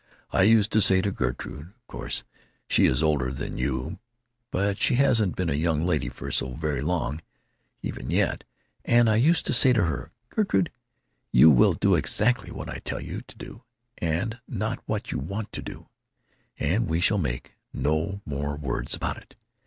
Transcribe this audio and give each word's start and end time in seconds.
I 0.31 0.41
used 0.41 0.71
to 0.71 0.81
say 0.81 0.99
to 1.03 1.11
Gertrude—of 1.11 1.85
course 1.87 2.23
she 2.67 2.87
is 2.87 3.03
older 3.03 3.31
than 3.31 3.59
you, 3.59 3.99
but 4.49 4.79
she 4.79 4.95
hasn't 4.95 5.35
been 5.35 5.47
a 5.51 5.53
young 5.53 5.85
lady 5.85 6.09
for 6.09 6.31
so 6.31 6.55
very 6.55 6.81
long, 6.81 7.21
even 7.83 8.09
yet—and 8.09 9.07
I 9.07 9.17
used 9.17 9.45
to 9.45 9.53
say 9.53 9.73
to 9.73 9.83
her, 9.83 10.11
'Gertrude, 10.29 10.71
you 11.31 11.51
will 11.51 11.73
do 11.73 11.93
exactly 11.93 12.49
what 12.51 12.67
I 12.67 12.79
tell 12.79 12.99
you 12.99 13.21
to, 13.21 13.61
and 13.99 14.39
not 14.47 14.81
what 14.87 15.11
you 15.11 15.19
want 15.19 15.51
to 15.51 15.61
do, 15.61 15.87
and 16.57 16.87
we 16.87 16.99
shall 16.99 17.19
make—no—more—words—about 17.19 19.17
it!' 19.17 19.35